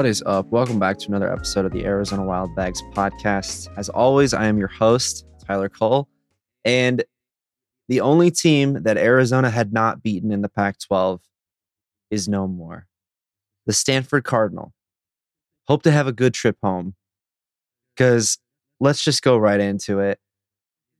What 0.00 0.06
is 0.06 0.22
up? 0.24 0.46
Welcome 0.46 0.78
back 0.78 0.96
to 1.00 1.08
another 1.08 1.30
episode 1.30 1.66
of 1.66 1.72
the 1.72 1.84
Arizona 1.84 2.24
Wild 2.24 2.56
Bags 2.56 2.80
podcast. 2.94 3.68
As 3.76 3.90
always, 3.90 4.32
I 4.32 4.46
am 4.46 4.56
your 4.56 4.68
host, 4.68 5.26
Tyler 5.46 5.68
Cole. 5.68 6.08
And 6.64 7.04
the 7.86 8.00
only 8.00 8.30
team 8.30 8.82
that 8.84 8.96
Arizona 8.96 9.50
had 9.50 9.74
not 9.74 10.02
beaten 10.02 10.32
in 10.32 10.40
the 10.40 10.48
Pac 10.48 10.78
12 10.78 11.20
is 12.10 12.30
no 12.30 12.48
more 12.48 12.86
the 13.66 13.74
Stanford 13.74 14.24
Cardinal. 14.24 14.72
Hope 15.68 15.82
to 15.82 15.90
have 15.90 16.06
a 16.06 16.12
good 16.12 16.32
trip 16.32 16.56
home 16.62 16.94
because 17.94 18.38
let's 18.80 19.04
just 19.04 19.22
go 19.22 19.36
right 19.36 19.60
into 19.60 20.00
it. 20.00 20.18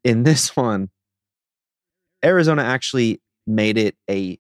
In 0.05 0.23
this 0.25 0.55
one, 0.55 0.91
Arizona 2.23 2.65
actually 2.65 3.23
made 3.47 3.79
it 3.79 3.97
a 4.11 4.39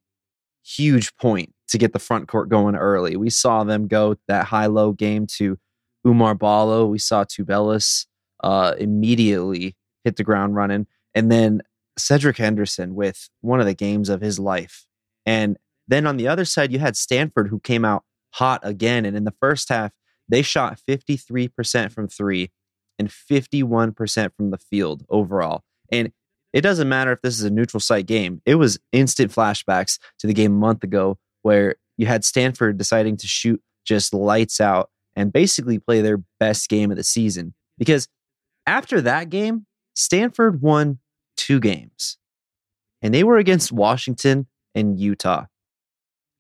huge 0.63 1.17
point 1.17 1.55
to 1.71 1.79
get 1.79 1.93
the 1.93 1.99
front 1.99 2.29
court 2.29 2.49
going 2.49 2.77
early. 2.77 3.17
We 3.17 3.31
saw 3.31 3.65
them 3.65 3.87
go 3.87 4.17
that 4.29 4.47
high 4.47 4.67
low 4.67 4.93
game 4.93 5.27
to 5.39 5.59
Oumar 6.07 6.39
Ballo. 6.39 6.87
We 6.87 6.99
saw 6.99 7.25
Tubelis 7.25 8.07
uh, 8.43 8.75
immediately 8.79 9.77
hit 10.05 10.17
the 10.17 10.25
ground 10.25 10.55
running. 10.55 10.87
And 11.15 11.31
then 11.31 11.63
Cedric 11.99 12.39
Henderson 12.39 12.95
with 12.95 13.29
one 13.41 13.61
of 13.61 13.67
the 13.67 13.75
games 13.75 14.09
of 14.09 14.21
his 14.21 14.39
life. 14.39 14.87
And 15.27 15.57
then 15.87 16.07
on 16.07 16.17
the 16.17 16.29
other 16.29 16.45
side, 16.45 16.73
you 16.73 16.79
had 16.79 16.97
Stanford 16.97 17.49
who 17.49 17.61
came 17.61 17.85
out 17.85 18.05
hot 18.35 18.61
again. 18.63 19.05
And 19.05 19.17
in 19.17 19.25
the 19.25 19.35
first 19.41 19.69
half, 19.69 19.93
they 20.29 20.43
shot 20.43 20.81
53% 20.89 21.93
from 21.93 22.09
three 22.09 22.51
and 22.99 23.09
51% 23.09 24.35
from 24.37 24.51
the 24.51 24.59
field 24.59 25.05
overall. 25.09 25.63
And 25.91 26.13
it 26.53 26.63
doesn't 26.63 26.89
matter 26.89 27.13
if 27.13 27.23
this 27.23 27.39
is 27.39 27.45
a 27.45 27.51
neutral 27.51 27.81
site 27.81 28.07
game. 28.07 28.41
It 28.45 28.57
was 28.57 28.79
instant 28.93 29.33
flashbacks 29.33 29.99
to 30.19 30.27
the 30.27 30.35
game 30.35 30.53
a 30.53 30.59
month 30.59 30.83
ago 30.83 31.19
where 31.43 31.77
you 31.97 32.07
had 32.07 32.25
Stanford 32.25 32.79
deciding 32.79 33.17
to 33.19 33.27
shoot 33.27 33.63
just 33.85 34.15
lights 34.15 34.61
out 34.61 34.91
and 35.17 35.33
basically 35.33 35.79
play 35.79 36.01
their 36.01 36.19
best 36.39 36.69
game 36.69 36.91
of 36.91 36.97
the 36.97 37.05
season. 37.05 37.55
Because 37.79 38.09
after 38.67 39.01
that 39.01 39.31
game, 39.31 39.67
Stanford 39.95 40.63
won 40.63 40.99
two 41.37 41.61
games, 41.61 42.19
and 43.03 43.13
they 43.13 43.25
were 43.25 43.39
against 43.39 43.73
Washington 43.73 44.47
and 44.75 44.99
Utah, 44.99 45.47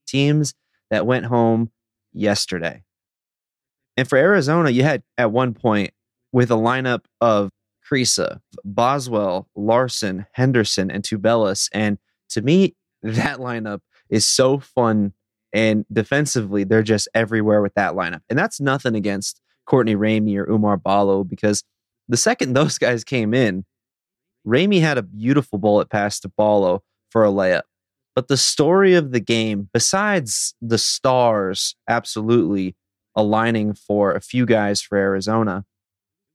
teams 0.06 0.54
that 0.90 1.06
went 1.06 1.26
home 1.26 1.70
yesterday. 2.12 2.82
And 3.96 4.08
for 4.08 4.16
Arizona, 4.16 4.70
you 4.70 4.82
had 4.82 5.02
at 5.18 5.32
one 5.32 5.54
point 5.54 5.90
with 6.32 6.50
a 6.50 6.54
lineup 6.54 7.04
of 7.20 7.50
Kriisa, 7.90 8.40
Boswell, 8.64 9.48
Larsson, 9.56 10.26
Henderson, 10.32 10.90
and 10.90 11.02
Tubelis. 11.02 11.68
And 11.72 11.98
to 12.30 12.42
me, 12.42 12.76
that 13.02 13.38
lineup 13.38 13.80
is 14.10 14.26
so 14.26 14.58
fun. 14.58 15.12
And 15.52 15.84
defensively, 15.92 16.64
they're 16.64 16.82
just 16.82 17.08
everywhere 17.14 17.62
with 17.62 17.74
that 17.74 17.94
lineup. 17.94 18.20
And 18.28 18.38
that's 18.38 18.60
nothing 18.60 18.94
against 18.94 19.40
Courtney 19.66 19.96
Ramey 19.96 20.36
or 20.36 20.46
Oumar 20.46 20.80
Ballo 20.80 21.24
because 21.24 21.64
the 22.08 22.16
second 22.16 22.52
those 22.54 22.78
guys 22.78 23.04
came 23.04 23.34
in, 23.34 23.64
Ramey 24.46 24.80
had 24.80 24.98
a 24.98 25.02
beautiful 25.02 25.58
bullet 25.58 25.90
pass 25.90 26.20
to 26.20 26.28
Ballo 26.28 26.82
for 27.10 27.24
a 27.24 27.30
layup. 27.30 27.62
But 28.14 28.28
the 28.28 28.36
story 28.36 28.94
of 28.94 29.12
the 29.12 29.20
game, 29.20 29.68
besides 29.72 30.54
the 30.60 30.78
stars 30.78 31.76
absolutely 31.88 32.76
aligning 33.14 33.74
for 33.74 34.12
a 34.12 34.20
few 34.20 34.46
guys 34.46 34.80
for 34.80 34.98
Arizona, 34.98 35.64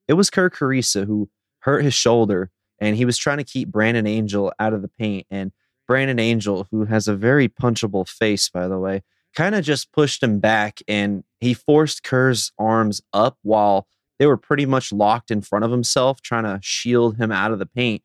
it 0.08 0.14
was 0.14 0.30
Kerr 0.30 0.50
Kriisa 0.50 1.06
who 1.06 1.30
hurt 1.59 1.84
his 1.84 1.94
shoulder 1.94 2.52
and 2.80 2.96
he 2.96 3.06
was 3.06 3.18
trying 3.18 3.38
to 3.38 3.44
keep 3.44 3.69
Brandon 3.69 4.08
Angel 4.08 4.53
out 4.59 4.74
of 4.74 4.81
the 4.81 4.88
paint. 4.88 5.25
And 5.30 5.52
Brandon 5.88 6.19
Angel, 6.19 6.68
who 6.72 6.85
has 6.85 7.07
a 7.07 7.16
very 7.16 7.47
punchable 7.47 8.07
face, 8.07 8.50
by 8.50 8.68
the 8.68 8.79
way, 8.79 9.03
kind 9.35 9.56
of 9.56 9.63
just 9.63 9.91
pushed 9.91 10.23
him 10.23 10.40
back 10.40 10.79
and 10.88 11.23
he 11.40 11.53
forced 11.53 12.03
Kerr's 12.03 12.51
arms 12.57 13.01
up 13.13 13.38
while 13.44 13.88
they 14.18 14.25
were 14.25 14.38
pretty 14.38 14.66
much 14.66 14.91
locked 14.91 15.29
in 15.29 15.41
front 15.41 15.66
of 15.66 15.72
himself, 15.72 16.22
trying 16.22 16.44
to 16.46 16.59
shield 16.62 17.18
him 17.18 17.31
out 17.31 17.51
of 17.51 17.59
the 17.59 17.66
paint 17.66 18.01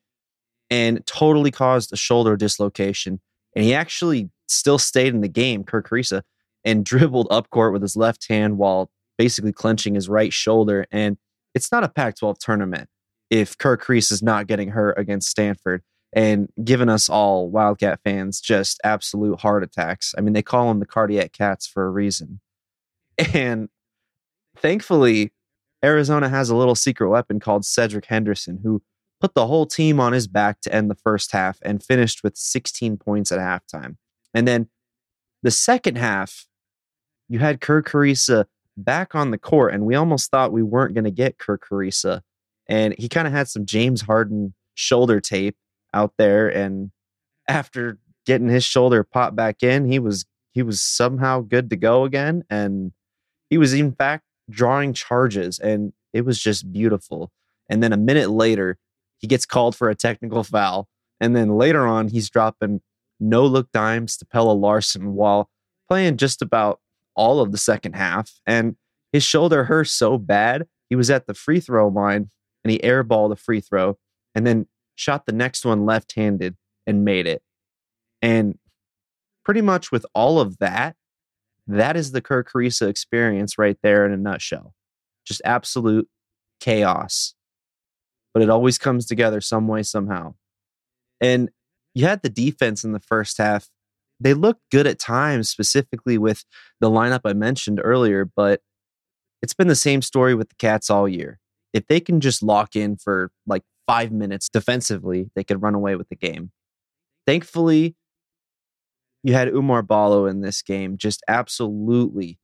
and 0.68 1.04
totally 1.06 1.50
caused 1.50 1.92
a 1.92 1.96
shoulder 1.96 2.36
dislocation. 2.36 3.20
And 3.54 3.64
he 3.64 3.74
actually 3.74 4.30
still 4.48 4.78
stayed 4.78 5.14
in 5.14 5.20
the 5.20 5.28
game, 5.28 5.64
Kerr 5.64 5.82
Kriisa, 5.82 6.22
and 6.64 6.84
dribbled 6.84 7.28
up 7.30 7.50
court 7.50 7.72
with 7.72 7.82
his 7.82 7.97
left 7.97 8.28
hand 8.28 8.58
while 8.58 8.91
basically 9.18 9.52
clenching 9.52 9.94
his 9.94 10.08
right 10.08 10.32
shoulder. 10.32 10.86
And 10.91 11.16
it's 11.54 11.70
not 11.70 11.84
a 11.84 11.88
Pac 11.88 12.16
12 12.16 12.38
tournament 12.38 12.88
if 13.30 13.56
Kerr 13.56 13.76
Kriisa 13.76 14.12
is 14.12 14.22
not 14.22 14.47
getting 14.47 14.70
hurt 14.70 14.98
against 14.98 15.28
Stanford 15.28 15.82
and 16.12 16.48
giving 16.65 16.88
us 16.88 17.09
all 17.09 17.48
Wildcat 17.48 18.00
fans 18.03 18.41
just 18.41 18.81
absolute 18.84 19.41
heart 19.41 19.62
attacks. 19.62 20.15
I 20.16 20.21
mean, 20.21 20.32
they 20.32 20.43
call 20.43 20.69
them 20.69 20.81
the 20.81 20.87
cardiac 20.87 21.32
cats 21.32 21.66
for 21.66 21.84
a 21.87 21.91
reason. 21.91 22.41
And 23.34 23.69
thankfully, 24.56 25.32
Arizona 25.84 26.31
has 26.31 26.48
a 26.48 26.56
little 26.56 26.75
secret 26.75 27.10
weapon 27.10 27.38
called 27.38 27.66
Cedric 27.66 28.06
Henderson, 28.06 28.60
who 28.62 28.82
put 29.21 29.34
the 29.34 29.47
whole 29.47 29.66
team 29.66 30.00
on 30.00 30.15
his 30.15 30.26
back 30.26 30.62
to 30.62 30.75
end 30.75 30.91
the 30.91 30.94
first 30.94 31.32
half 31.32 31.59
and 31.60 31.82
finished 31.82 32.25
with 32.25 32.37
16 32.37 32.97
points 32.97 33.31
at 33.31 33.38
halftime. 33.38 33.97
And 34.32 34.48
then 34.48 34.69
the 35.42 35.50
second 35.50 35.98
half, 35.98 36.47
you 37.28 37.41
had 37.41 37.60
Kerr 37.60 37.82
Kriisa 37.82 38.47
back 38.75 39.15
on 39.15 39.31
the 39.31 39.38
court, 39.38 39.75
and 39.75 39.84
we 39.84 39.94
almost 39.94 40.31
thought 40.31 40.50
we 40.53 40.62
weren't 40.62 40.94
going 40.94 41.04
to 41.04 41.10
get 41.10 41.38
Kerr 41.38 41.59
Kriisa 41.59 42.22
and 42.71 42.94
he 42.97 43.09
kind 43.09 43.27
of 43.27 43.32
had 43.32 43.48
some 43.48 43.66
James 43.66 44.00
Harden 44.00 44.54
shoulder 44.75 45.21
tape 45.21 45.56
out 45.92 46.14
there. 46.18 46.48
And 46.48 46.90
after 47.48 47.98
getting 48.26 48.48
his 48.48 48.64
shoulder 48.64 49.04
popped 49.04 49.36
back 49.36 49.62
in, 49.62 49.86
he 49.86 49.98
was 49.98 50.24
he 50.52 50.62
was 50.62 50.82
somehow 50.82 51.40
good 51.40 51.70
to 51.70 51.76
go 51.76 52.04
again, 52.04 52.42
and 52.50 52.92
he 53.50 53.58
was 53.58 53.72
in 53.72 53.92
fact 53.92 54.24
drawing 54.48 54.92
charges, 54.92 55.58
and 55.58 55.92
it 56.12 56.22
was 56.22 56.40
just 56.40 56.72
beautiful. 56.72 57.30
And 57.68 57.82
then 57.82 57.92
a 57.92 57.96
minute 57.96 58.30
later, 58.30 58.78
he 59.18 59.28
gets 59.28 59.46
called 59.46 59.76
for 59.76 59.88
a 59.88 59.94
technical 59.94 60.42
foul, 60.42 60.88
and 61.20 61.36
then 61.36 61.56
later 61.56 61.86
on, 61.86 62.08
he's 62.08 62.28
dropping 62.28 62.80
no 63.20 63.44
look 63.46 63.70
dimes 63.72 64.16
to 64.16 64.26
Pelle 64.26 64.58
Larsson 64.58 65.14
while 65.14 65.50
playing 65.88 66.16
just 66.16 66.42
about 66.42 66.80
all 67.14 67.40
of 67.40 67.52
the 67.52 67.58
second 67.58 67.94
half, 67.94 68.40
and 68.46 68.76
his 69.12 69.22
shoulder 69.22 69.64
hurt 69.64 69.88
so 69.88 70.18
bad 70.18 70.66
he 70.88 70.96
was 70.96 71.10
at 71.10 71.26
the 71.26 71.34
free 71.34 71.60
throw 71.60 71.88
line 71.88 72.30
and 72.62 72.70
he 72.70 72.78
airballed 72.78 73.32
a 73.32 73.36
free 73.36 73.60
throw 73.60 73.96
and 74.34 74.46
then 74.46 74.66
shot 75.00 75.24
the 75.24 75.32
next 75.32 75.64
one 75.64 75.86
left 75.86 76.14
handed 76.14 76.56
and 76.86 77.04
made 77.04 77.26
it. 77.26 77.42
And 78.20 78.58
pretty 79.44 79.62
much 79.62 79.90
with 79.90 80.04
all 80.14 80.38
of 80.38 80.58
that, 80.58 80.94
that 81.66 81.96
is 81.96 82.12
the 82.12 82.20
Kerr 82.20 82.44
Kriisa 82.44 82.88
experience 82.88 83.56
right 83.56 83.78
there 83.82 84.04
in 84.04 84.12
a 84.12 84.16
nutshell. 84.16 84.74
Just 85.24 85.40
absolute 85.44 86.08
chaos. 86.60 87.34
But 88.34 88.42
it 88.42 88.50
always 88.50 88.76
comes 88.76 89.06
together 89.06 89.40
some 89.40 89.66
way, 89.66 89.82
somehow. 89.82 90.34
And 91.20 91.50
you 91.94 92.06
had 92.06 92.22
the 92.22 92.28
defense 92.28 92.84
in 92.84 92.92
the 92.92 93.00
first 93.00 93.38
half. 93.38 93.68
They 94.20 94.34
looked 94.34 94.62
good 94.70 94.86
at 94.86 94.98
times, 94.98 95.48
specifically 95.48 96.18
with 96.18 96.44
the 96.78 96.90
lineup 96.90 97.22
I 97.24 97.32
mentioned 97.32 97.80
earlier, 97.82 98.24
but 98.24 98.60
it's 99.42 99.54
been 99.54 99.68
the 99.68 99.74
same 99.74 100.02
story 100.02 100.34
with 100.34 100.50
the 100.50 100.56
Cats 100.56 100.90
all 100.90 101.08
year 101.08 101.40
if 101.72 101.86
they 101.86 102.00
can 102.00 102.20
just 102.20 102.42
lock 102.42 102.76
in 102.76 102.96
for 102.96 103.30
like 103.46 103.62
five 103.90 104.12
minutes 104.12 104.48
defensively, 104.48 105.32
they 105.34 105.42
could 105.42 105.60
run 105.60 105.74
away 105.74 105.96
with 105.96 106.08
the 106.08 106.14
game. 106.14 106.52
Thankfully, 107.26 107.97
you 109.24 109.32
had 109.32 109.48
Oumar 109.48 109.84
Ballo 109.84 110.26
in 110.26 110.42
this 110.42 110.62
game 110.62 110.97
just 110.97 111.24
absolutely 111.26 112.38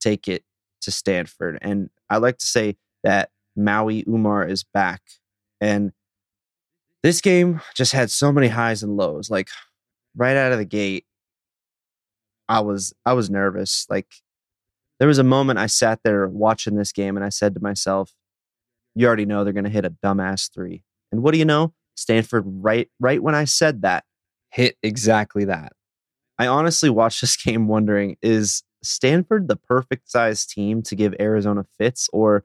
take 0.00 0.26
it 0.26 0.42
to 0.80 0.90
Stanford. 0.90 1.56
And 1.62 1.90
I 2.10 2.16
like 2.16 2.38
to 2.38 2.46
say 2.46 2.78
that 3.04 3.30
Maui 3.54 4.02
Oumar 4.08 4.50
is 4.50 4.64
back. 4.64 5.02
And 5.60 5.92
this 7.04 7.20
game 7.20 7.60
just 7.76 7.92
had 7.92 8.10
so 8.10 8.32
many 8.32 8.48
highs 8.48 8.82
and 8.82 8.96
lows. 8.96 9.30
Like 9.30 9.50
right 10.16 10.36
out 10.36 10.50
of 10.50 10.58
the 10.58 10.64
gate, 10.64 11.06
I 12.48 12.58
was 12.58 12.92
I 13.06 13.12
was 13.12 13.30
nervous. 13.30 13.86
Like 13.88 14.08
there 14.98 15.06
was 15.06 15.18
a 15.18 15.24
moment 15.24 15.60
I 15.60 15.68
sat 15.68 16.00
there 16.02 16.26
watching 16.26 16.74
this 16.74 16.90
game 16.90 17.16
and 17.16 17.24
I 17.24 17.28
said 17.28 17.54
to 17.54 17.60
myself, 17.60 18.14
you 18.96 19.06
already 19.06 19.26
know 19.26 19.44
they're 19.44 19.52
going 19.52 19.62
to 19.62 19.70
hit 19.70 19.84
a 19.84 19.90
dumbass 19.90 20.52
three. 20.52 20.82
And 21.12 21.22
what 21.22 21.32
do 21.32 21.38
you 21.38 21.44
know? 21.44 21.72
Stanford, 21.96 22.44
right, 22.46 22.88
right 23.00 23.22
when 23.22 23.34
I 23.34 23.44
said 23.44 23.82
that, 23.82 24.04
hit 24.50 24.76
exactly 24.82 25.44
that. 25.46 25.72
I 26.38 26.46
honestly 26.46 26.90
watched 26.90 27.20
this 27.20 27.36
game 27.44 27.68
wondering 27.68 28.16
is 28.22 28.62
Stanford 28.82 29.48
the 29.48 29.56
perfect 29.56 30.10
size 30.10 30.46
team 30.46 30.82
to 30.82 30.94
give 30.94 31.14
Arizona 31.18 31.64
fits, 31.76 32.08
or 32.12 32.44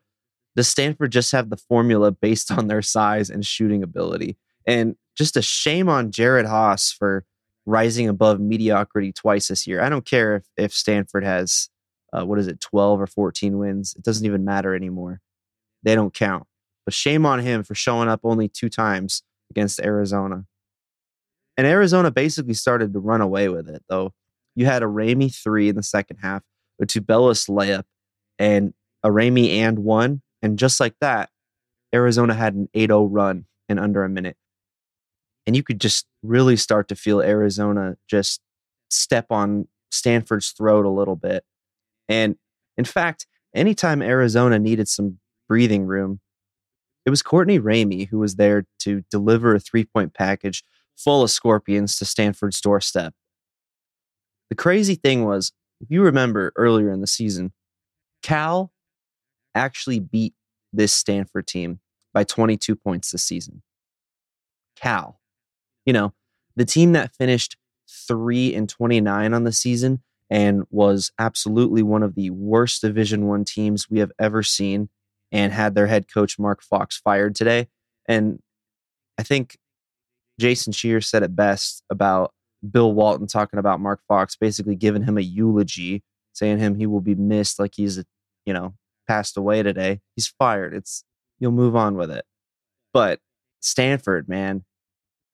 does 0.56 0.68
Stanford 0.68 1.12
just 1.12 1.32
have 1.32 1.50
the 1.50 1.58
formula 1.58 2.12
based 2.12 2.52
on 2.52 2.68
their 2.68 2.82
size 2.82 3.30
and 3.30 3.46
shooting 3.46 3.84
ability? 3.84 4.38
And 4.66 4.96
just 5.16 5.38
a 5.38 5.42
shame 5.42 5.90
on 5.90 6.12
Jerod 6.12 6.48
Haase 6.48 6.96
for 6.96 7.26
rising 7.66 8.10
above 8.10 8.40
mediocrity 8.40 9.12
twice 9.12 9.48
this 9.48 9.68
year. 9.68 9.82
I 9.82 9.90
don't 9.90 10.06
care 10.06 10.38
if, 10.38 10.46
if 10.58 10.74
Stanford 10.74 11.24
has, 11.24 11.70
uh, 12.12 12.26
what 12.26 12.40
is 12.40 12.48
it, 12.48 12.60
12 12.60 13.02
or 13.02 13.08
14 13.08 13.58
wins. 13.58 13.94
It 13.96 14.04
doesn't 14.04 14.26
even 14.26 14.44
matter 14.44 14.76
anymore 14.76 15.22
they 15.84 15.96
don't 15.96 16.14
count. 16.14 16.48
But 16.86 16.94
shame 16.94 17.26
on 17.26 17.40
him 17.40 17.64
for 17.64 17.76
showing 17.76 18.10
up 18.10 18.22
only 18.24 18.48
two 18.48 18.70
times 18.70 19.24
against 19.50 19.80
Arizona. 19.80 20.46
And 21.58 21.68
Arizona 21.68 22.12
basically 22.12 22.56
started 22.56 22.94
to 22.94 23.00
run 23.00 23.22
away 23.22 23.50
with 23.50 23.70
it, 23.70 23.84
though. 23.88 24.14
You 24.56 24.66
had 24.66 24.84
a 24.84 24.88
Ramey 24.88 25.34
three 25.34 25.70
in 25.70 25.76
the 25.76 25.84
second 25.84 26.18
half, 26.18 26.42
a 26.82 26.86
Tubelis 26.86 27.50
layup, 27.50 27.84
and 28.38 28.74
a 29.04 29.10
Ramey 29.10 29.50
and 29.50 29.80
one. 29.80 30.22
And 30.42 30.60
just 30.60 30.80
like 30.80 30.96
that, 31.02 31.30
Arizona 31.94 32.34
had 32.34 32.56
an 32.56 32.70
8 32.74 32.90
0 32.90 33.06
run 33.06 33.46
in 33.70 33.80
under 33.80 34.04
a 34.04 34.10
minute. 34.10 34.36
And 35.46 35.56
you 35.56 35.64
could 35.64 35.80
just 35.80 36.06
really 36.22 36.56
start 36.56 36.88
to 36.88 36.96
feel 36.96 37.22
Arizona 37.22 37.98
just 38.10 38.42
step 38.90 39.28
on 39.30 39.68
Stanford's 39.92 40.52
throat 40.52 40.86
a 40.86 40.90
little 40.90 41.16
bit. 41.16 41.44
And 42.10 42.36
in 42.78 42.86
fact, 42.86 43.28
anytime 43.54 44.02
Arizona 44.02 44.58
needed 44.58 44.88
some 44.88 45.20
breathing 45.48 45.86
room, 45.86 46.20
it 47.06 47.10
was 47.10 47.22
Courtney 47.22 47.60
Ramey 47.60 48.08
who 48.10 48.20
was 48.20 48.36
there 48.36 48.66
to 48.80 49.04
deliver 49.10 49.56
a 49.56 49.60
three 49.60 49.86
point 49.86 50.14
package 50.14 50.64
full 50.96 51.24
of 51.24 51.32
scorpions 51.32 51.98
to 51.98 52.06
Stanford's 52.06 52.62
doorstep. 52.62 53.14
The 54.50 54.56
crazy 54.56 54.96
thing 54.96 55.26
was, 55.26 55.52
if 55.82 55.90
you 55.90 56.04
remember 56.04 56.54
earlier 56.56 56.92
in 56.92 57.02
the 57.02 57.08
season, 57.08 57.52
Cal 58.22 58.72
actually 59.56 60.00
beat 60.00 60.34
this 60.72 60.94
Stanford 60.94 61.48
team 61.48 61.80
by 62.14 62.24
22 62.24 62.76
points 62.76 63.12
this 63.12 63.24
season. 63.24 63.64
Cal, 64.76 65.20
you 65.86 65.94
know, 65.94 66.14
the 66.56 66.66
team 66.66 66.94
that 66.94 67.16
finished 67.16 67.58
3 68.08 68.54
and 68.56 68.70
29 68.70 69.34
on 69.34 69.44
the 69.44 69.52
season 69.52 70.02
and 70.30 70.64
was 70.70 71.12
absolutely 71.20 71.84
one 71.84 72.04
of 72.04 72.16
the 72.16 72.30
worst 72.30 72.82
division 72.82 73.28
1 73.28 73.46
teams 73.46 73.90
we 73.90 74.00
have 74.00 74.12
ever 74.20 74.42
seen 74.42 74.90
and 75.34 75.52
had 75.52 75.76
their 75.76 75.88
head 75.88 76.06
coach 76.08 76.40
Mark 76.40 76.64
Fox 76.64 76.98
fired 76.98 77.36
today. 77.36 77.68
And 78.08 78.40
I 79.18 79.24
think 79.24 79.58
Jason 80.40 80.72
Scheer 80.72 81.02
said 81.02 81.24
it 81.24 81.36
best 81.36 81.84
about 81.90 82.32
Bill 82.70 82.94
Walton 82.94 83.28
talking 83.28 83.60
about 83.60 83.82
Mark 83.82 84.02
Fox, 84.08 84.38
basically 84.38 84.76
giving 84.76 85.04
him 85.04 85.18
a 85.18 85.22
eulogy, 85.22 86.04
saying 86.32 86.60
him 86.60 86.76
he 86.76 86.86
will 86.86 87.02
be 87.02 87.16
missed 87.16 87.60
like 87.60 87.74
he's 87.76 88.02
you 88.46 88.54
know, 88.54 88.74
passed 89.08 89.38
away 89.38 89.64
today. 89.64 90.02
He's 90.16 90.28
fired. 90.28 90.74
It's 90.74 91.04
you'll 91.40 91.52
move 91.52 91.76
on 91.76 91.96
with 91.96 92.12
it. 92.12 92.26
But 92.94 93.20
Stanford, 93.60 94.30
man, 94.30 94.64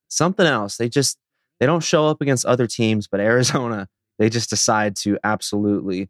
something 0.07 0.45
else. 0.45 0.77
They 0.77 0.89
just 0.89 1.17
they 1.59 1.65
don't 1.65 1.83
show 1.83 2.07
up 2.07 2.21
against 2.21 2.45
other 2.45 2.67
teams, 2.67 3.07
but 3.07 3.19
Arizona, 3.19 3.87
they 4.17 4.29
just 4.29 4.49
decide 4.49 4.95
to 4.97 5.17
absolutely 5.23 6.09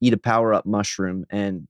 eat 0.00 0.12
a 0.12 0.18
power 0.18 0.52
up 0.52 0.66
mushroom 0.66 1.24
and 1.30 1.66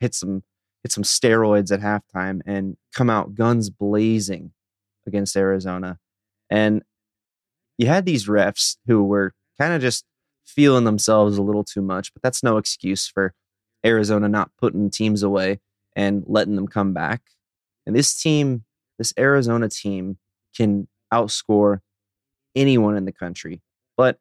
hit 0.00 0.14
some 0.14 0.42
hit 0.84 0.92
some 0.92 1.02
steroids 1.02 1.72
at 1.72 1.80
halftime 1.80 2.40
and 2.46 2.76
come 2.94 3.10
out 3.10 3.34
guns 3.34 3.70
blazing 3.70 4.52
against 5.06 5.36
Arizona. 5.36 5.98
And 6.50 6.82
you 7.78 7.86
had 7.86 8.04
these 8.04 8.28
refs 8.28 8.76
who 8.86 9.02
were 9.02 9.32
kind 9.58 9.72
of 9.72 9.80
just 9.80 10.04
feeling 10.46 10.84
themselves 10.84 11.38
a 11.38 11.42
little 11.42 11.64
too 11.64 11.80
much, 11.80 12.12
but 12.12 12.22
that's 12.22 12.42
no 12.42 12.58
excuse 12.58 13.08
for 13.08 13.32
Arizona 13.84 14.28
not 14.28 14.50
putting 14.60 14.90
teams 14.90 15.22
away 15.22 15.58
and 15.96 16.22
letting 16.26 16.54
them 16.54 16.68
come 16.68 16.92
back. 16.92 17.22
And 17.86 17.96
this 17.96 18.14
team, 18.14 18.64
this 18.98 19.14
Arizona 19.18 19.68
team, 19.68 20.18
can 20.54 20.86
outscore 21.12 21.80
anyone 22.54 22.96
in 22.96 23.06
the 23.06 23.12
country, 23.12 23.62
but 23.96 24.18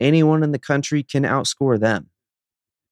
anyone 0.00 0.42
in 0.42 0.52
the 0.52 0.58
country 0.58 1.02
can 1.02 1.24
outscore 1.24 1.78
them. 1.78 2.08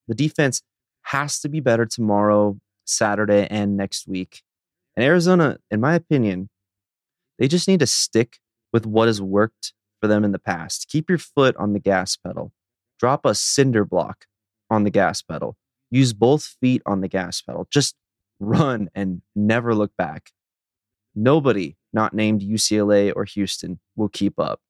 The 0.07 0.15
defense 0.15 0.63
has 1.03 1.41
to 1.41 1.49
be 1.49 1.61
better 1.61 1.87
tomorrow 1.87 2.59
Saturday, 2.87 3.47
and 3.51 3.77
next 3.77 4.09
week. 4.09 4.43
And 4.97 5.05
Arizona, 5.05 5.59
in 5.71 5.81
my 5.81 5.95
opinion, 5.95 6.49
they 7.39 7.49
just 7.49 7.69
need 7.69 7.81
to 7.81 7.87
stick 7.87 8.39
with 8.73 8.87
what 8.87 9.09
has 9.09 9.21
worked 9.21 9.73
for 10.01 10.09
them 10.09 10.25
in 10.25 10.33
the 10.33 10.39
past. 10.39 10.89
Keep 10.89 11.11
your 11.11 11.19
foot 11.19 11.57
on 11.57 11.73
the 11.73 11.81
gas 11.81 12.17
pedal. 12.17 12.53
Drop 12.99 13.25
a 13.25 13.35
cinder 13.35 13.85
block 13.85 14.27
on 14.71 14.85
the 14.85 14.91
gas 14.91 15.23
pedal. 15.23 15.57
Use 15.91 16.13
both 16.13 16.57
feet 16.61 16.83
on 16.87 17.01
the 17.01 17.09
gas 17.09 17.41
pedal. 17.41 17.67
Just 17.71 17.95
run 18.41 18.89
and 18.95 19.23
never 19.35 19.75
look 19.75 19.93
back. 19.97 20.31
Nobody 21.15 21.77
not 21.93 22.15
named 22.15 22.43
UCLA 22.43 23.13
or 23.15 23.25
Houston 23.25 23.81
will 23.97 24.09
keep 24.09 24.39
up. 24.39 24.61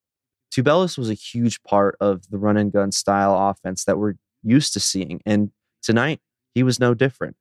Tubelis 0.54 0.96
was 0.96 1.10
a 1.10 1.14
huge 1.14 1.62
part 1.64 1.96
of 2.00 2.30
the 2.30 2.38
run 2.38 2.56
and 2.56 2.72
gun 2.72 2.92
style 2.92 3.36
offense 3.50 3.84
that 3.84 3.98
we're 3.98 4.14
used 4.42 4.72
to 4.74 4.80
seeing. 4.80 5.20
And 5.26 5.50
tonight, 5.82 6.20
he 6.54 6.62
was 6.62 6.78
no 6.78 6.94
different. 6.94 7.36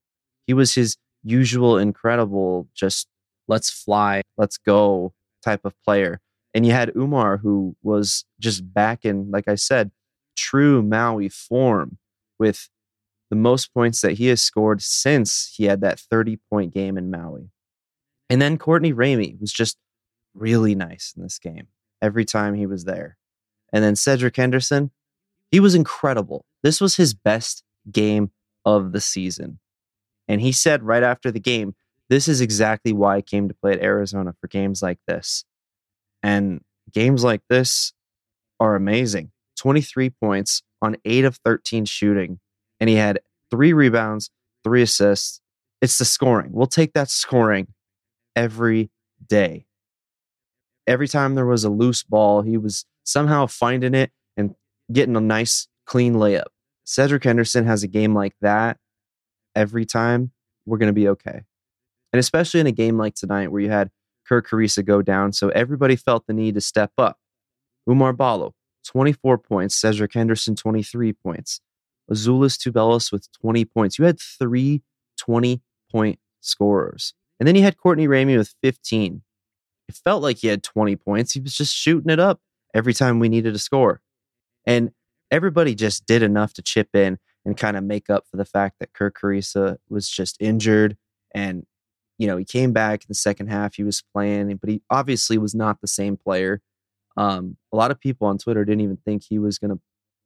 He 0.48 0.54
was 0.54 0.76
his 0.76 0.98
usual 1.24 1.78
incredible, 1.78 2.68
just 2.76 3.08
let's 3.48 3.70
fly, 3.70 4.22
let's 4.38 4.58
go 4.58 5.14
type 5.44 5.62
of 5.66 5.74
player. 5.84 6.20
And 6.54 6.66
you 6.66 6.72
had 6.72 6.94
Oumar, 6.94 7.40
who 7.40 7.76
was 7.84 8.26
just 8.40 8.74
back 8.74 9.04
in, 9.04 9.30
like 9.32 9.48
I 9.48 9.56
said, 9.56 9.92
true 10.36 10.82
Maui 10.82 11.30
form 11.30 11.98
with 12.40 12.70
the 13.30 13.36
most 13.36 13.74
points 13.74 14.02
that 14.02 14.14
he 14.14 14.28
has 14.28 14.42
scored 14.42 14.82
since 14.82 15.54
he 15.56 15.66
had 15.66 15.82
that 15.82 16.00
30 16.00 16.40
point 16.50 16.74
game 16.74 16.98
in 16.98 17.12
Maui. 17.12 17.50
And 18.30 18.42
then 18.42 18.58
Courtney 18.58 18.94
Ramey 18.94 19.40
was 19.40 19.52
just 19.52 19.78
really 20.34 20.76
nice 20.76 21.14
in 21.16 21.24
this 21.24 21.40
game 21.40 21.68
every 22.02 22.26
time 22.26 22.54
he 22.54 22.68
was 22.68 22.86
there. 22.86 23.18
And 23.74 23.84
then 23.84 23.96
Cedric 23.96 24.36
Henderson, 24.36 24.92
he 25.52 25.60
was 25.60 25.76
incredible. 25.76 26.46
This 26.64 26.80
was 26.80 26.96
his 26.96 27.14
best 27.14 27.64
game 27.92 28.32
of 28.64 28.92
the 28.92 29.02
season. 29.02 29.60
And 30.28 30.42
he 30.42 30.52
said 30.52 30.84
right 30.84 31.04
after 31.04 31.32
the 31.32 31.40
game, 31.40 31.76
this 32.10 32.28
is 32.28 32.42
exactly 32.42 32.94
why 32.94 33.18
I 33.18 33.22
came 33.22 33.48
to 33.48 33.54
play 33.54 33.74
at 33.74 33.82
Arizona 33.82 34.34
for 34.40 34.48
games 34.48 34.82
like 34.82 35.00
this. 35.08 35.44
And 36.22 36.62
games 36.92 37.24
like 37.24 37.42
this 37.50 37.94
are 38.60 38.76
amazing. 38.76 39.32
23 39.58 40.10
points 40.10 40.62
on 40.82 40.98
8 41.06 41.26
of 41.26 41.38
13 41.44 41.86
shooting. 41.86 42.40
And 42.80 42.90
he 42.90 42.96
had 42.96 43.20
three 43.50 43.74
rebounds, 43.74 44.30
three 44.64 44.82
assists. 44.82 45.42
It's 45.82 45.98
the 45.98 46.06
scoring. 46.06 46.52
We'll 46.52 46.68
take 46.68 46.94
that 46.94 47.10
scoring 47.10 47.68
every 48.36 48.90
day. 49.26 49.66
Every 50.88 51.08
time 51.08 51.36
there 51.36 51.46
was 51.46 51.64
a 51.64 51.70
loose 51.70 52.04
ball, 52.04 52.42
he 52.44 52.58
was 52.58 52.86
somehow 53.04 53.48
finding 53.48 53.96
it 53.96 54.12
and 54.38 54.56
getting 54.92 55.16
a 55.16 55.22
nice, 55.22 55.68
clean 55.86 56.16
layup. 56.16 56.46
Cedric 56.84 57.24
Henderson 57.24 57.66
has 57.66 57.82
a 57.82 57.88
game 57.88 58.14
like 58.14 58.36
that 58.42 58.78
every 59.56 59.86
time, 59.86 60.32
we're 60.66 60.78
going 60.78 60.88
to 60.88 60.94
be 60.94 61.08
okay. 61.10 61.42
And 62.14 62.20
especially 62.20 62.60
in 62.60 62.68
a 62.68 62.72
game 62.72 62.98
like 62.98 63.16
tonight 63.16 63.52
where 63.52 63.62
you 63.62 63.70
had 63.70 63.92
Kerr 64.28 64.42
Kriisa 64.42 64.84
go 64.84 65.02
down, 65.02 65.34
so 65.34 65.50
everybody 65.50 65.96
felt 65.96 66.26
the 66.28 66.34
need 66.34 66.56
to 66.56 66.62
step 66.62 66.92
up. 66.98 67.18
Oumar 67.88 68.16
Ballo, 68.16 68.54
24 68.86 69.38
points. 69.38 69.76
Cedric 69.76 70.14
Henderson, 70.14 70.56
23 70.56 71.14
points. 71.14 71.62
Azuolas 72.12 72.58
Tubelis 72.58 73.12
with 73.12 73.28
20 73.42 73.66
points. 73.66 74.00
You 74.00 74.06
had 74.06 74.20
three 74.20 74.82
20 75.18 75.62
point 75.92 76.20
scorers. 76.42 77.14
And 77.40 77.48
then 77.48 77.56
you 77.56 77.64
had 77.64 77.78
Courtney 77.78 78.08
Ramey 78.08 78.38
with 78.38 78.54
15. 78.62 79.22
It 79.88 79.96
felt 80.04 80.24
like 80.24 80.38
he 80.38 80.48
had 80.48 80.64
20 80.64 80.96
points. 80.96 81.34
He 81.34 81.40
was 81.40 81.56
just 81.56 81.76
shooting 81.76 82.12
it 82.12 82.20
up 82.20 82.40
every 82.74 82.94
time 82.94 83.20
we 83.20 83.30
needed 83.30 83.56
a 83.56 83.60
score. 83.60 84.02
And 84.66 84.92
everybody 85.32 85.76
just 85.76 86.06
did 86.06 86.24
enough 86.24 86.54
to 86.54 86.62
chip 86.62 86.90
in 86.94 87.18
and 87.46 87.56
kind 87.56 87.78
of 87.78 87.84
make 87.84 88.10
up 88.10 88.26
for 88.30 88.38
the 88.38 88.46
fact 88.46 88.78
that 88.80 88.94
Kerr 88.94 89.12
Kriisa 89.12 89.78
was 89.90 90.10
just 90.10 90.42
injured. 90.42 90.98
And, 91.34 91.66
you 92.18 92.28
know, 92.28 92.38
he 92.38 92.46
came 92.46 92.74
back 92.74 93.02
in 93.02 93.08
the 93.08 93.16
second 93.16 93.48
half. 93.48 93.76
He 93.76 93.84
was 93.84 94.04
playing, 94.14 94.56
but 94.58 94.70
he 94.70 94.82
obviously 94.90 95.38
was 95.38 95.54
not 95.54 95.82
the 95.82 95.88
same 95.88 96.18
player. 96.18 96.62
Um, 97.18 97.58
a 97.72 97.76
lot 97.76 97.92
of 97.92 98.00
people 98.00 98.28
on 98.28 98.38
Twitter 98.38 98.66
didn't 98.66 98.82
even 98.82 98.98
think 98.98 99.24
he 99.24 99.40
was 99.40 99.60
going 99.60 99.72
to 99.72 99.80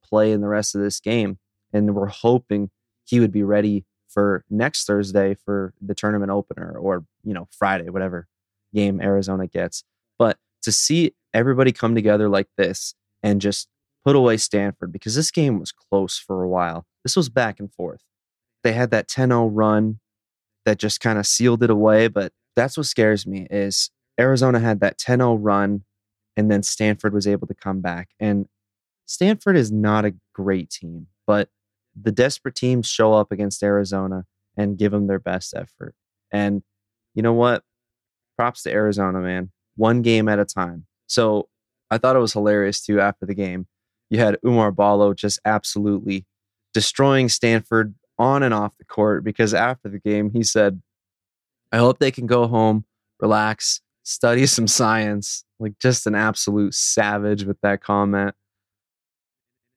play 0.03 0.31
in 0.31 0.41
the 0.41 0.47
rest 0.47 0.75
of 0.75 0.81
this 0.81 0.99
game. 0.99 1.37
And 1.73 1.93
we're 1.93 2.07
hoping 2.07 2.71
he 3.05 3.19
would 3.19 3.31
be 3.31 3.43
ready 3.43 3.85
for 4.07 4.43
next 4.49 4.85
Thursday 4.85 5.35
for 5.35 5.73
the 5.81 5.93
tournament 5.93 6.31
opener 6.31 6.75
or, 6.79 7.05
you 7.23 7.33
know, 7.33 7.47
Friday, 7.51 7.89
whatever 7.89 8.27
game 8.73 9.01
Arizona 9.01 9.45
gets. 9.45 9.83
But 10.17 10.37
to 10.63 10.71
see 10.71 11.13
everybody 11.33 11.71
come 11.71 11.95
together 11.95 12.27
like 12.27 12.47
this 12.57 12.95
and 13.21 13.41
just 13.41 13.67
put 14.03 14.15
away 14.15 14.37
Stanford 14.37 14.91
because 14.91 15.15
this 15.15 15.31
game 15.31 15.59
was 15.59 15.71
close 15.71 16.17
for 16.17 16.43
a 16.43 16.49
while. 16.49 16.85
This 17.03 17.15
was 17.15 17.29
back 17.29 17.59
and 17.59 17.71
forth. 17.71 18.01
They 18.63 18.73
had 18.73 18.91
that 18.91 19.07
10-0 19.07 19.49
run 19.53 19.99
that 20.65 20.77
just 20.77 20.99
kind 20.99 21.17
of 21.17 21.25
sealed 21.25 21.63
it 21.63 21.69
away, 21.69 22.07
but 22.07 22.33
that's 22.55 22.77
what 22.77 22.85
scares 22.85 23.25
me 23.25 23.47
is 23.49 23.89
Arizona 24.19 24.59
had 24.59 24.81
that 24.81 24.97
10-0 24.97 25.37
run 25.39 25.83
and 26.35 26.51
then 26.51 26.63
Stanford 26.63 27.13
was 27.13 27.27
able 27.27 27.47
to 27.47 27.53
come 27.53 27.81
back. 27.81 28.09
And 28.19 28.47
Stanford 29.05 29.55
is 29.55 29.71
not 29.71 30.05
a 30.05 30.13
great 30.33 30.69
team, 30.69 31.07
but 31.25 31.49
the 31.99 32.11
desperate 32.11 32.55
teams 32.55 32.87
show 32.87 33.13
up 33.13 33.31
against 33.31 33.63
Arizona 33.63 34.25
and 34.57 34.77
give 34.77 34.91
them 34.91 35.07
their 35.07 35.19
best 35.19 35.53
effort. 35.53 35.95
And 36.31 36.63
you 37.15 37.23
know 37.23 37.33
what? 37.33 37.63
Props 38.37 38.63
to 38.63 38.71
Arizona, 38.71 39.19
man. 39.19 39.51
One 39.75 40.01
game 40.01 40.29
at 40.29 40.39
a 40.39 40.45
time. 40.45 40.85
So 41.07 41.49
I 41.89 41.97
thought 41.97 42.15
it 42.15 42.19
was 42.19 42.33
hilarious 42.33 42.81
too 42.85 42.99
after 42.99 43.25
the 43.25 43.33
game 43.33 43.67
you 44.09 44.19
had 44.19 44.37
Oumar 44.43 44.75
Ballo 44.75 45.13
just 45.13 45.39
absolutely 45.45 46.25
destroying 46.73 47.29
Stanford 47.29 47.95
on 48.17 48.43
and 48.43 48.53
off 48.53 48.73
the 48.77 48.85
court 48.85 49.23
because 49.23 49.53
after 49.53 49.89
the 49.89 49.99
game, 49.99 50.31
he 50.31 50.43
said, 50.43 50.81
I 51.71 51.77
hope 51.77 51.99
they 51.99 52.11
can 52.11 52.25
go 52.27 52.47
home, 52.47 52.85
relax, 53.19 53.81
study 54.03 54.45
some 54.45 54.67
science. 54.67 55.43
Like 55.59 55.73
just 55.79 56.07
an 56.07 56.15
absolute 56.15 56.73
savage 56.73 57.43
with 57.43 57.59
that 57.61 57.81
comment. 57.81 58.33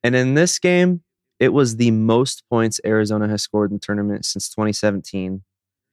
And 0.03 0.15
in 0.15 0.33
this 0.33 0.59
game, 0.59 1.03
It 1.39 1.51
was 1.51 1.75
the 1.75 1.91
most 1.91 2.43
points 2.49 2.79
Arizona 2.85 3.27
has 3.27 3.41
scored 3.43 3.71
in 3.71 3.77
the 3.77 3.85
tournament 3.85 4.23
since 4.23 4.47
2017. 4.49 5.43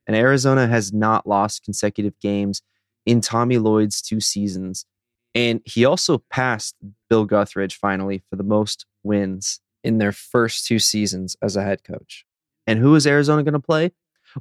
And 0.07 0.16
Arizona 0.16 0.69
has 0.69 0.92
not 0.92 1.26
lost 1.26 1.64
consecutive 1.64 2.19
games 2.21 2.62
in 3.04 3.21
Tommy 3.21 3.59
Lloyd's 3.59 4.00
two 4.00 4.21
seasons. 4.21 4.87
And 5.35 5.61
he 5.64 5.85
also 5.85 6.23
passed 6.30 6.76
Bill 7.09 7.26
Guthridge 7.26 7.75
finally 7.75 8.23
for 8.30 8.37
the 8.37 8.45
most 8.45 8.87
wins 9.02 9.61
in 9.82 9.99
their 9.99 10.12
first 10.12 10.66
two 10.66 10.78
seasons 10.78 11.37
as 11.42 11.56
a 11.56 11.62
head 11.62 11.84
coach. 11.84 12.25
And 12.66 12.78
who 12.78 12.94
is 12.94 13.06
Arizona 13.06 13.42
going 13.42 13.54
to 13.54 13.60
play? 13.60 13.92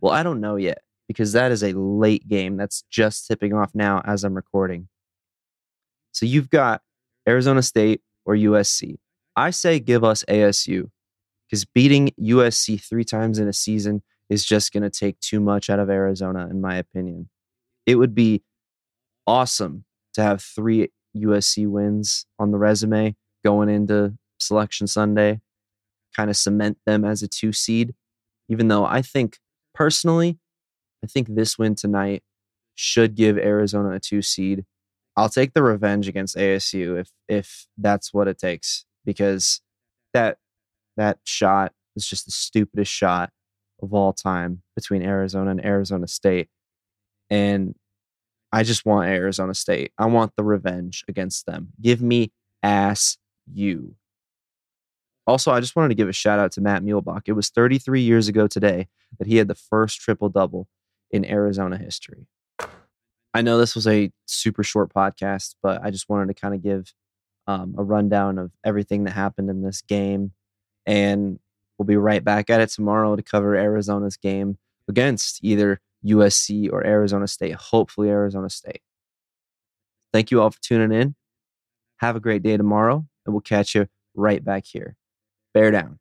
Well, 0.01 0.13
I 0.13 0.23
don't 0.23 0.41
know 0.41 0.55
yet 0.55 0.81
because 1.07 1.33
that 1.33 1.51
is 1.51 1.63
a 1.63 1.73
late 1.73 2.27
game 2.27 2.57
that's 2.57 2.83
just 2.91 3.27
tipping 3.27 3.53
off 3.53 3.71
now 3.73 4.01
as 4.05 4.23
I'm 4.23 4.35
recording. 4.35 4.87
So 6.11 6.25
you've 6.25 6.49
got 6.49 6.81
Arizona 7.27 7.61
State 7.61 8.01
or 8.25 8.35
USC. 8.35 8.97
I 9.35 9.49
say 9.49 9.79
give 9.79 10.03
us 10.03 10.23
ASU 10.29 10.89
because 11.47 11.65
beating 11.65 12.11
USC 12.21 12.81
three 12.81 13.03
times 13.03 13.39
in 13.39 13.47
a 13.47 13.53
season 13.53 14.03
is 14.29 14.45
just 14.45 14.71
going 14.71 14.83
to 14.83 14.89
take 14.89 15.19
too 15.19 15.39
much 15.39 15.69
out 15.69 15.79
of 15.79 15.89
Arizona, 15.89 16.47
in 16.49 16.61
my 16.61 16.75
opinion. 16.75 17.29
It 17.85 17.95
would 17.95 18.13
be 18.13 18.43
awesome 19.25 19.85
to 20.13 20.21
have 20.21 20.41
three 20.41 20.89
USC 21.15 21.67
wins 21.67 22.25
on 22.37 22.51
the 22.51 22.57
resume 22.57 23.15
going 23.43 23.69
into 23.69 24.13
Selection 24.39 24.87
Sunday, 24.87 25.41
kind 26.15 26.29
of 26.29 26.37
cement 26.37 26.77
them 26.85 27.05
as 27.05 27.23
a 27.23 27.27
two 27.27 27.51
seed. 27.51 27.93
Even 28.47 28.67
though 28.67 28.85
I 28.85 29.01
think 29.01 29.37
personally, 29.73 30.39
I 31.03 31.07
think 31.07 31.27
this 31.29 31.57
win 31.57 31.75
tonight 31.75 32.23
should 32.75 33.15
give 33.15 33.37
Arizona 33.37 33.91
a 33.91 33.99
two 33.99 34.21
seed. 34.21 34.65
I'll 35.15 35.29
take 35.29 35.53
the 35.53 35.63
revenge 35.63 36.07
against 36.07 36.37
ASU 36.37 36.99
if 36.99 37.11
if 37.27 37.67
that's 37.77 38.13
what 38.13 38.27
it 38.27 38.37
takes 38.37 38.85
because 39.05 39.61
that 40.13 40.37
that 40.97 41.19
shot 41.23 41.73
was 41.95 42.07
just 42.07 42.25
the 42.25 42.31
stupidest 42.31 42.91
shot 42.91 43.31
of 43.81 43.93
all 43.93 44.13
time 44.13 44.61
between 44.75 45.03
Arizona 45.03 45.51
and 45.51 45.65
Arizona 45.65 46.07
State. 46.07 46.49
And 47.29 47.75
I 48.51 48.63
just 48.63 48.85
want 48.85 49.09
Arizona 49.09 49.53
State. 49.53 49.91
I 49.97 50.05
want 50.07 50.33
the 50.35 50.43
revenge 50.43 51.03
against 51.07 51.45
them. 51.45 51.69
Give 51.81 52.01
me 52.01 52.31
ass 52.63 53.17
you. 53.51 53.95
Also, 55.27 55.51
I 55.51 55.59
just 55.59 55.75
wanted 55.75 55.89
to 55.89 55.95
give 55.95 56.09
a 56.09 56.13
shout 56.13 56.39
out 56.39 56.51
to 56.53 56.61
Matt 56.61 56.83
Muehlebach. 56.83 57.23
It 57.27 57.33
was 57.33 57.49
33 57.49 58.01
years 58.01 58.27
ago 58.27 58.47
today 58.47 58.87
that 59.19 59.27
he 59.27 59.37
had 59.37 59.47
the 59.47 59.55
first 59.55 59.99
triple 60.01 60.29
double 60.29 60.67
in 61.11 61.25
Arizona 61.25 61.77
history. 61.77 62.27
I 63.33 63.41
know 63.41 63.57
this 63.57 63.75
was 63.75 63.87
a 63.87 64.11
super 64.25 64.63
short 64.63 64.91
podcast, 64.93 65.55
but 65.61 65.83
I 65.83 65.91
just 65.91 66.09
wanted 66.09 66.33
to 66.33 66.39
kind 66.39 66.55
of 66.55 66.63
give 66.63 66.93
um, 67.47 67.75
a 67.77 67.83
rundown 67.83 68.37
of 68.37 68.51
everything 68.63 69.03
that 69.03 69.11
happened 69.11 69.49
in 69.49 69.61
this 69.61 69.81
game. 69.81 70.31
And 70.85 71.39
we'll 71.77 71.85
be 71.85 71.97
right 71.97 72.23
back 72.23 72.49
at 72.49 72.61
it 72.61 72.69
tomorrow 72.69 73.15
to 73.15 73.21
cover 73.21 73.55
Arizona's 73.55 74.17
game 74.17 74.57
against 74.87 75.43
either 75.43 75.79
USC 76.05 76.71
or 76.71 76.85
Arizona 76.85 77.27
State, 77.27 77.55
hopefully, 77.55 78.09
Arizona 78.09 78.49
State. 78.49 78.81
Thank 80.11 80.31
you 80.31 80.41
all 80.41 80.49
for 80.49 80.61
tuning 80.61 80.91
in. 80.91 81.15
Have 81.97 82.15
a 82.15 82.19
great 82.19 82.41
day 82.41 82.57
tomorrow, 82.57 83.05
and 83.25 83.33
we'll 83.33 83.41
catch 83.41 83.75
you 83.75 83.87
right 84.15 84.43
back 84.43 84.65
here. 84.65 84.95
Bear 85.59 85.71
down. 85.71 85.99